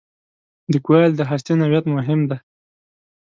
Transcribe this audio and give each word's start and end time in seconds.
د 0.71 0.73
کوایل 0.85 1.11
د 1.15 1.21
هستې 1.31 1.53
نوعیت 1.61 1.85
مهم 1.95 2.19
دی. 2.29 2.37